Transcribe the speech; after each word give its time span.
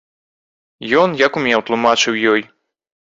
Ён, 1.03 1.09
як 1.27 1.37
умеў, 1.41 1.59
тлумачыў 1.67 2.21
ёй. 2.33 2.41